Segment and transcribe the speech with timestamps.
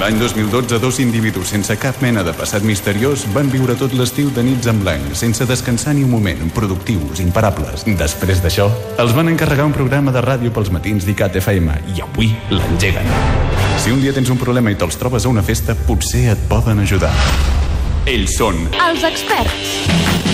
[0.00, 4.40] L'any 2012, dos individus sense cap mena de passat misteriós van viure tot l'estiu de
[4.46, 7.84] nits en blanc, sense descansar ni un moment, productius, imparables.
[8.00, 8.70] Després d'això,
[9.04, 13.12] els van encarregar un programa de ràdio pels matins d'ICAT FM i avui l'engeguen.
[13.76, 16.80] Si un dia tens un problema i te'ls trobes a una festa, potser et poden
[16.80, 17.12] ajudar.
[18.08, 20.29] Ells són Els experts.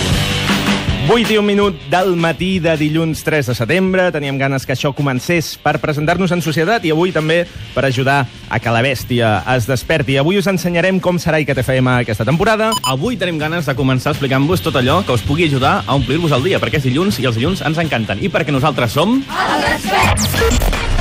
[1.09, 4.09] 8 i un minut del matí de dilluns 3 de setembre.
[4.11, 8.59] Teníem ganes que això comencés per presentar-nos en societat i avui també per ajudar a
[8.59, 10.17] que la bèstia es desperti.
[10.19, 12.73] Avui us ensenyarem com serà ICAT FM aquesta temporada.
[12.83, 16.43] Avui tenim ganes de començar explicant-vos tot allò que us pugui ajudar a omplir-vos el
[16.43, 18.19] dia, perquè és dilluns i els dilluns ens encanten.
[18.19, 19.21] I perquè nosaltres som...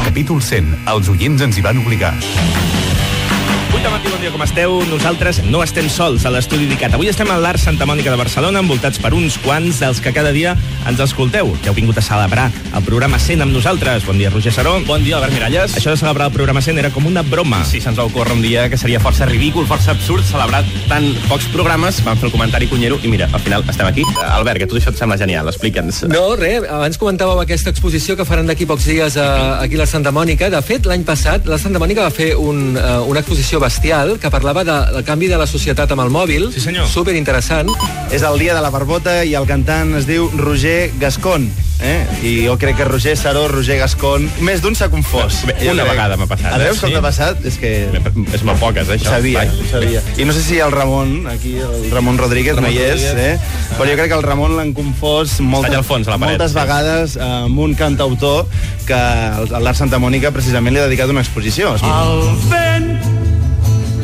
[0.07, 0.87] Capítol 100.
[0.95, 2.15] Els oients ens hi van obligar.
[3.77, 4.75] 8 de matí, bon dia, com esteu?
[4.89, 6.95] Nosaltres no estem sols a l'estudi d'ICAT.
[6.97, 10.31] Avui estem a l'Art Santa Mònica de Barcelona, envoltats per uns quants dels que cada
[10.33, 10.55] dia
[10.89, 14.07] ens escolteu, que heu vingut a celebrar el programa 100 amb nosaltres.
[14.09, 14.79] Bon dia, Roger Saró.
[14.89, 15.75] Bon dia, Albert Miralles.
[15.77, 17.59] Això de celebrar el programa 100 era com una broma.
[17.69, 21.51] Si se'ns va ocórrer un dia que seria força ridícul, força absurd, celebrar tan pocs
[21.53, 24.07] programes, vam fer el comentari cunyero i mira, al final estem aquí.
[24.09, 26.07] Eh, Albert, que tot això et sembla genial, explica'ns.
[26.15, 29.91] No, res, abans comentàveu aquesta exposició que faran d'aquí pocs dies a, aquí a la
[29.91, 30.49] Santa Mònica.
[30.49, 34.31] De fet, l'any passat la Santa Mònica va fer un, uh, una exposició bestial que
[34.33, 36.49] parlava de, del canvi de la societat amb el mòbil.
[36.55, 36.89] Sí, senyor.
[36.89, 37.69] Super interessant.
[38.15, 41.51] És el dia de la barbota i el cantant es diu Roger Gascon.
[41.85, 42.07] Eh?
[42.25, 44.25] I jo crec que Roger Saró, Roger Gascon...
[44.41, 45.43] Més d'un s'ha confós.
[45.45, 45.91] Bé, una crec.
[45.93, 46.79] vegada m'ha passat, A veure eh?
[46.81, 46.95] com Sí.
[46.95, 47.45] t'ha passat?
[47.45, 47.73] És que...
[48.33, 49.11] És molt poques, eh, Ho això.
[49.13, 49.51] sabia, Vai.
[49.61, 50.01] ho sabia.
[50.17, 53.37] I no sé si el Ramon, aquí, el Ramon Rodríguez, Ramon no hi és, Rodríguez.
[53.37, 53.75] eh?
[53.77, 56.39] però jo crec que el Ramon l'han confós moltes, allà al fons, a la paret,
[56.39, 58.47] moltes vegades amb un cantautor
[58.89, 61.75] que a l'Art Santa Mònica precisament li ha dedicat una exposició.
[61.77, 62.89] El vent,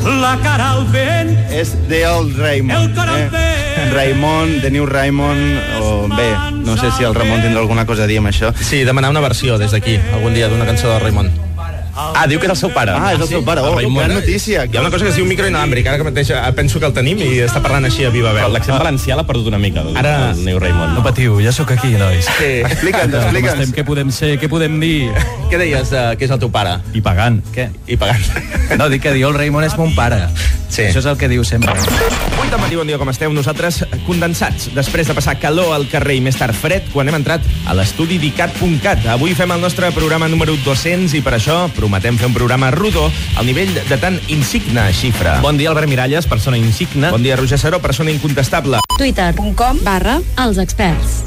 [0.05, 2.79] la cara al vent, És The Old Raymond.
[2.79, 3.93] El cor al vent.
[3.93, 6.29] Raymond, The New Raymond, o bé,
[6.65, 8.53] no sé si el Ramon tindrà alguna cosa a dir amb això.
[8.55, 11.52] Sí, demanar una versió des d'aquí, algun dia, d'una cançó de Raimon.
[11.95, 12.91] Ah, diu que és el seu pare.
[12.97, 13.61] Ah, és el seu pare.
[13.61, 14.63] Oh, Raimon, gran notícia.
[14.65, 16.87] Hi ha una cosa que es diu micro inalàmbric, ara que mateix eh, penso que
[16.89, 18.49] el tenim i està parlant així a viva veu.
[18.49, 20.95] l'accent valencià l'ha perdut una mica, el, Ara- el Neu Raimon.
[20.97, 22.25] No patiu, ja sóc aquí, nois.
[22.39, 22.51] Sí.
[22.65, 23.73] Explica'ns, explica'ns.
[23.77, 24.33] Què podem ser?
[24.41, 25.11] Què podem dir?
[25.51, 26.79] Què deies uh, que és el teu pare?
[26.97, 27.41] I pagant.
[27.53, 27.69] Què?
[27.87, 28.25] I pagant.
[28.79, 30.23] No, dic que diu el Raimon és mon pare.
[30.73, 30.87] Sí.
[30.87, 31.69] Això és el que diu sempre.
[31.77, 33.29] 8 de matí, bon dia, com esteu?
[33.35, 37.45] Nosaltres condensats, després de passar calor al carrer i més tard fred, quan hem entrat
[37.69, 39.05] a l'estudi d'ICAT.cat.
[39.13, 43.09] Avui fem el nostre programa número 200 i per això prometem fer un programa rodó
[43.35, 45.39] al nivell de tan insigne xifra.
[45.43, 47.11] Bon dia, Albert Miralles, persona insigne.
[47.11, 48.79] Bon dia, Roger Saró, persona incontestable.
[48.97, 51.23] Twitter.com barra els experts.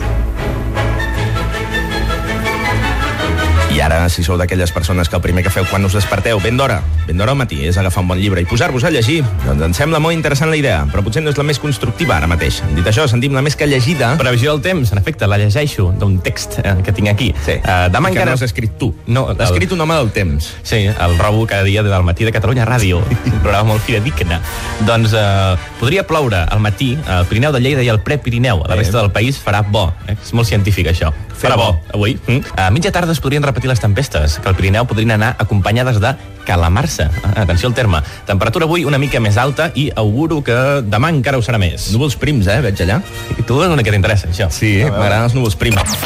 [3.96, 6.80] Ara, si sou d'aquelles persones que el primer que feu quan us desperteu ben d'hora,
[7.06, 9.80] ben d'hora al matí, és agafar un bon llibre i posar-vos a llegir, doncs ens
[9.80, 12.60] sembla molt interessant la idea, però potser no és la més constructiva ara mateix.
[12.76, 14.14] Dit això, sentim la més que llegida...
[14.20, 17.32] Previsió del temps, en efecte, la llegeixo d'un text eh, que tinc aquí.
[17.46, 17.58] Sí.
[17.62, 18.34] Uh, demà que encara...
[18.34, 18.92] no has escrit tu.
[19.06, 20.50] No, L'ha escrit un home del temps.
[20.66, 23.02] Sí, el robo cada dia del matí de Catalunya Ràdio.
[23.32, 24.40] Un programa molt fidedigna.
[24.88, 28.64] Doncs eh, podria ploure al matí al Pirineu de Lleida i al Prepirineu.
[28.64, 29.88] A la resta del país farà bo.
[30.06, 30.16] Eh?
[30.18, 31.12] És molt científic, això.
[31.36, 32.16] Farà bo, avui.
[32.26, 32.56] Mm?
[32.56, 36.12] A mitja tarda es podrien repetir les tempestes, que al Pirineu podrien anar acompanyades de
[36.46, 37.08] calamarsa.
[37.24, 38.02] Ah, Atenció al terme.
[38.26, 41.88] Temperatura avui una mica més alta i auguro que demà encara ho serà més.
[41.94, 42.60] Núvols prims, eh?
[42.64, 43.00] Veig allà.
[43.38, 44.50] I tu és una que t'interessa, això.
[44.54, 45.96] Sí, m'agraden els núvols prims.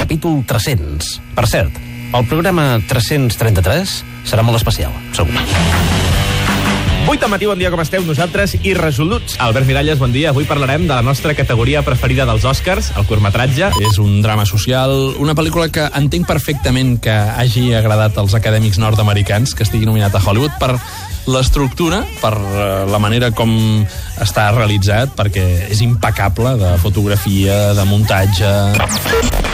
[0.00, 1.20] capítol 300.
[1.36, 1.76] Per cert,
[2.14, 6.09] el programa 333 serà molt especial, segur.
[7.08, 8.02] 8 de matí, bon dia, com esteu?
[8.06, 9.38] Nosaltres irresoluts.
[9.40, 10.30] Albert Miralles, bon dia.
[10.30, 13.70] Avui parlarem de la nostra categoria preferida dels Oscars, el curtmetratge.
[13.88, 19.56] És un drama social, una pel·lícula que entenc perfectament que hagi agradat als acadèmics nord-americans,
[19.56, 20.76] que estigui nominat a Hollywood, per
[21.30, 23.50] l'estructura, per eh, la manera com
[24.20, 28.50] està realitzat, perquè és impecable de fotografia, de muntatge...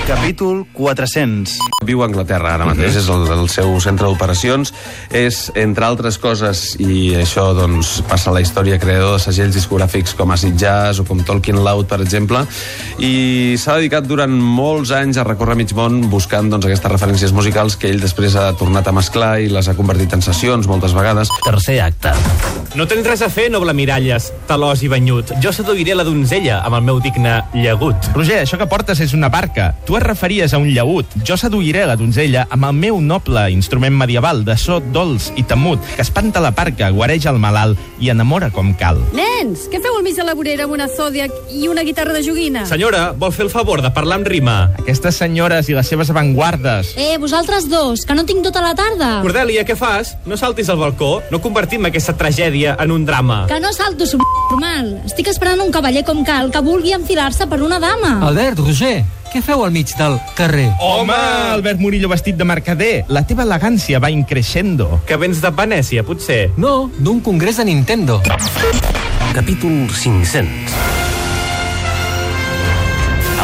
[0.06, 1.56] Capítol 400.
[1.82, 4.71] Viu a Anglaterra ara mateix, és el, el seu centre d'operacions.
[5.10, 10.15] És, entre altres coses, i això doncs, passa a la història, creador de segells discogràfics
[10.15, 12.44] com Acid Jazz o com Tolkien Loud, per exemple,
[13.03, 17.75] i s'ha dedicat durant molts anys a recórrer mig món buscant doncs, aquestes referències musicals
[17.75, 21.34] que ell després ha tornat a mesclar i les ha convertit en sessions moltes vegades.
[21.42, 22.15] Tercer acte.
[22.78, 25.35] No tens res a fer, noble Miralles, talòs i banyut.
[25.45, 28.09] Jo seduiré la donzella amb el meu digne llagut.
[28.15, 29.69] Roger, això que portes és una barca.
[29.85, 31.13] Tu es referies a un llaüt.
[31.29, 35.83] Jo seduiré la donzella amb el meu noble instrument medieval de so dolç i temut,
[35.97, 39.01] que espanta la parca, guareix el malalt i enamora com cal.
[39.17, 42.25] Nens, què feu al mig de la vorera amb una zòdia i una guitarra de
[42.25, 42.65] joguina?
[42.71, 44.57] Senyora, vol fer el favor de parlar amb rima?
[44.81, 46.95] Aquestes senyores i les seves avantguardes.
[46.97, 49.19] Eh, vosaltres dos, que no tinc tota la tarda.
[49.27, 50.17] Cordèlia, què fas?
[50.25, 53.45] No saltis al balcó, no convertim aquesta tragèdia en un drama.
[53.51, 54.09] Que no salto,
[54.50, 55.03] normal.
[55.06, 58.21] Estic esperant un cavaller com cal que vulgui enfilar-se per una dama.
[58.27, 60.68] Albert, Roger, què què feu al mig del carrer?
[60.80, 61.16] Home,
[61.53, 63.04] Albert Murillo vestit de mercader.
[63.09, 65.00] La teva elegància va increixendo.
[65.06, 66.53] Que vens de Venècia, potser?
[66.56, 68.22] No, d'un congrés de Nintendo.
[69.34, 70.47] Capítol 500.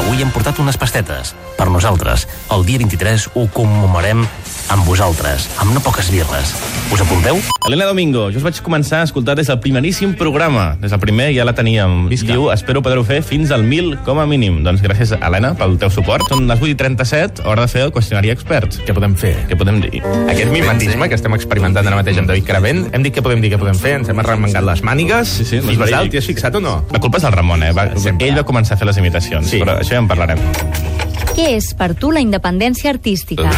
[0.02, 1.34] Avui hem portat unes pastetes.
[1.58, 4.24] Per nosaltres, el dia 23 ho commemorem
[4.70, 6.52] amb vosaltres, amb no poques birres.
[6.92, 7.38] Us apunteu?
[7.66, 10.76] Helena Domingo, jo us vaig començar a escoltar des del primeríssim programa.
[10.80, 12.08] Des del primer ja la teníem.
[12.10, 12.28] Visca.
[12.32, 14.62] Diu, espero poder-ho fer fins al 1000 com a mínim.
[14.64, 16.24] Doncs gràcies, Helena, pel teu suport.
[16.28, 18.80] Són les 8 i 37, hora de fer el qüestionari experts.
[18.86, 19.34] Què podem fer?
[19.50, 20.02] Què podem dir?
[20.28, 23.50] Aquest mimetisme que estem experimentant ara mateix amb David Caravent, hem dit que podem dir
[23.54, 25.96] que podem fer, ens hem arremangat les mànigues, sí, sí, fins verídic.
[25.96, 26.78] dalt, t'hi has fixat o no?
[26.92, 27.72] La culpa és del Ramon, eh?
[27.72, 27.88] Va,
[28.18, 29.60] ell va començar a fer les imitacions, Sí.
[29.60, 30.38] però això ja en parlarem.
[31.32, 33.48] Què és per tu la independència artística?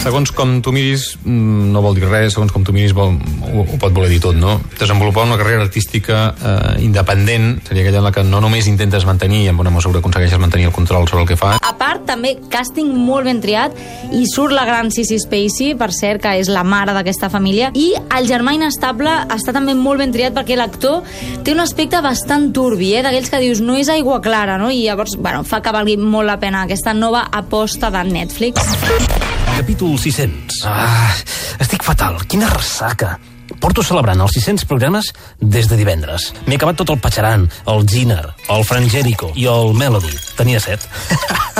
[0.00, 3.64] Segons com tu miris, mm, no vol dir res, segons com tu miris vol, ho,
[3.68, 4.54] ho pot voler dir tot, no?
[4.78, 9.42] Desenvolupar una carrera artística eh, independent seria aquella en la que no només intentes mantenir,
[9.44, 12.38] i en bona mesura aconsegueixes mantenir el control sobre el que fas, A part, també,
[12.48, 13.76] càsting molt ben triat
[14.16, 17.92] i surt la gran Sissy Spacey, per cert, que és la mare d'aquesta família, i
[18.16, 21.04] el germà inestable està també molt ben triat perquè l'actor
[21.44, 23.04] té un aspecte bastant turbi, eh?
[23.04, 24.72] d'aquells que dius no és aigua clara, no?
[24.72, 29.29] i llavors bueno, fa que valgui molt la pena aquesta nova aposta de Netflix.
[29.56, 30.62] Capítol 600.
[30.64, 31.12] Ah,
[31.60, 32.18] estic fatal.
[32.30, 33.18] Quina ressaca.
[33.60, 35.10] Porto celebrant els 600 programes
[35.40, 36.30] des de divendres.
[36.46, 40.14] M'he acabat tot el Patxaran, el Giner, el Frangèrico i el Melody.
[40.40, 40.80] Tenia set.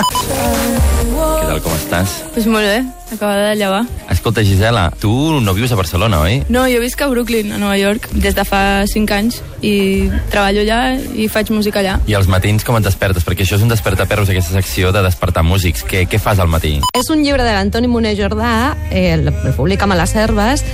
[0.01, 2.15] Què tal, com estàs?
[2.33, 2.79] Pues molt bé,
[3.13, 3.83] acabada de llevar.
[4.09, 5.11] Escolta, Gisela, tu
[5.43, 6.39] no vius a Barcelona, oi?
[6.49, 10.63] No, jo visc a Brooklyn, a Nova York, des de fa 5 anys i treballo
[10.63, 11.99] allà i faig música allà.
[12.09, 13.25] I als matins com et despertes?
[13.27, 15.85] Perquè això és un despertaperros, aquesta secció de despertar músics.
[15.85, 16.79] Què, què fas al matí?
[16.97, 20.65] És un llibre de l'Antoni Moner Jordà, eh, el el publica a les Herbes,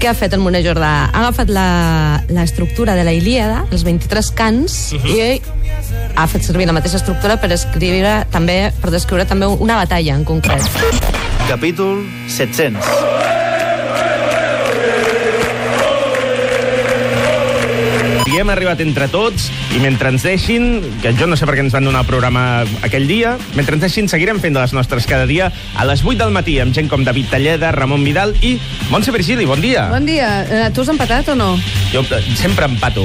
[0.00, 1.10] que ha fet el Moner Jordà.
[1.12, 5.36] Ha agafat la- l'estructura de la Ilíada, els 23 cants, uh -huh.
[5.36, 5.42] i
[6.16, 10.24] ha fet servir la mateixa estructura per escriure també per descriure també una batalla en
[10.24, 10.66] concret.
[11.48, 13.22] Capítol 700.
[18.32, 21.60] I hem arribat entre tots i mentre ens deixin, que jo no sé per què
[21.66, 25.04] ens van donar el programa aquell dia, mentre ens deixin seguirem fent de les nostres
[25.10, 28.54] cada dia a les 8 del matí amb gent com David Talleda, Ramon Vidal i
[28.88, 29.44] Montse Virgili.
[29.44, 29.90] Bon dia.
[29.92, 30.32] Bon dia.
[30.48, 31.52] Eh, tu has empatat o no?
[31.92, 33.04] Jo eh, sempre empato.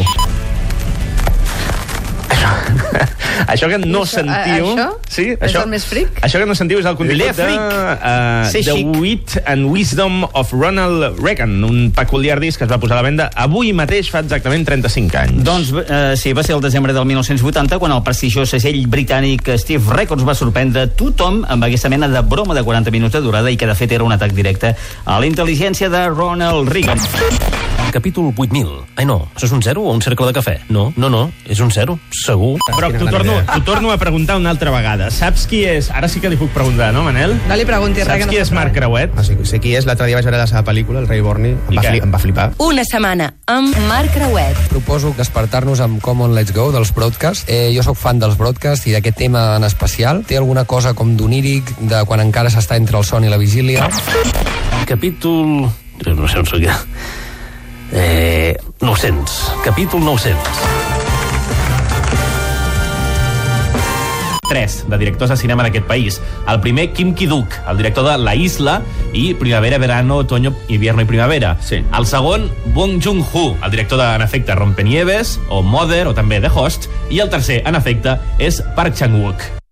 [2.32, 3.08] això
[3.46, 4.72] que no Això- sentiu...
[4.74, 4.88] això?
[5.10, 6.20] Sí, És el més fric?
[6.26, 8.96] Això que no sentiu és el contingut de uh, Ser The xic.
[9.02, 13.08] Wit and Wisdom of Ronald Reagan, un peculiar disc que es va posar a la
[13.08, 15.44] venda avui mateix fa exactament 35 anys.
[15.48, 19.94] Doncs eh, sí, va ser el desembre del 1980 quan el prestigiós segell britànic Steve
[19.94, 23.58] Records va sorprendre tothom amb aquesta mena de broma de 40 minuts de durada i
[23.58, 24.76] que de fet era un atac directe
[25.06, 27.77] a la intel·ligència de Ronald Reagan.
[27.92, 28.68] Capítol 8000.
[28.96, 30.56] Ai, no, això és un zero o un cercle de cafè?
[30.70, 32.58] No, no, no, és un zero, segur.
[32.68, 35.10] Però t'ho torno, t'ho torno a preguntar una altra vegada.
[35.14, 35.90] Saps qui és...
[35.96, 37.38] Ara sí que li puc preguntar, no, Manel?
[37.48, 39.16] No li preguntis res, Saps qui és Marc Creuet?
[39.18, 39.88] Ah, sí, sé qui és.
[39.88, 41.56] L'altre dia vaig veure la seva pel·lícula, El rei Borni.
[41.56, 41.96] Em, va, què?
[41.96, 42.48] fli em va flipar.
[42.68, 44.60] Una setmana amb Marc Creuet.
[44.74, 47.50] Proposo despertar-nos amb Come On Let's Go dels broadcast.
[47.50, 50.26] Eh, jo sóc fan dels broadcast i d'aquest tema en especial.
[50.28, 53.88] Té alguna cosa com d'oníric, de quan encara s'està entre el son i la vigília.
[54.86, 55.72] Capítol...
[56.06, 56.76] No sé on soc ja.
[57.92, 59.54] Eh, 900.
[59.64, 60.38] Capítol 900.
[64.48, 66.22] 3 de directors de cinema d'aquest país.
[66.48, 68.82] El primer, Kim Ki-duk, el director de La Isla
[69.14, 71.58] i Primavera, Verano, Otoño, Invierno i Primavera.
[71.62, 71.84] Sí.
[71.98, 76.52] El segon, Bong Joon-ho, el director de, en efecte, Rompenieves, o Mother, o també The
[76.54, 76.90] Host.
[77.12, 79.58] I el tercer, en efecte, és Park Chan-wook,